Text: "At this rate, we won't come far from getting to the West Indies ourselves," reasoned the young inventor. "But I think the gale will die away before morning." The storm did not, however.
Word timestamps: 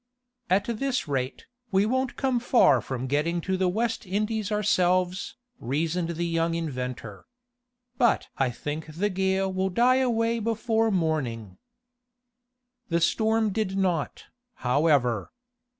"At 0.49 0.65
this 0.65 1.07
rate, 1.07 1.45
we 1.71 1.85
won't 1.85 2.15
come 2.15 2.39
far 2.39 2.81
from 2.81 3.05
getting 3.05 3.39
to 3.41 3.55
the 3.55 3.69
West 3.69 4.03
Indies 4.03 4.51
ourselves," 4.51 5.37
reasoned 5.59 6.09
the 6.17 6.23
young 6.25 6.55
inventor. 6.55 7.27
"But 7.99 8.27
I 8.39 8.49
think 8.49 8.95
the 8.95 9.11
gale 9.11 9.53
will 9.53 9.69
die 9.69 9.97
away 9.97 10.39
before 10.39 10.89
morning." 10.89 11.59
The 12.89 12.99
storm 12.99 13.51
did 13.51 13.77
not, 13.77 14.23
however. 14.65 15.31